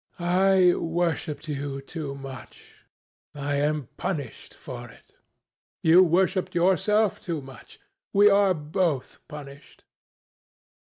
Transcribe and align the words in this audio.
I 0.17 0.73
worshipped 0.73 1.47
you 1.47 1.79
too 1.79 2.15
much. 2.15 2.73
I 3.35 3.57
am 3.57 3.87
punished 3.97 4.55
for 4.55 4.89
it. 4.89 5.15
You 5.83 6.01
worshipped 6.01 6.55
yourself 6.55 7.21
too 7.21 7.39
much. 7.39 7.79
We 8.11 8.27
are 8.27 8.55
both 8.55 9.19
punished." 9.27 9.83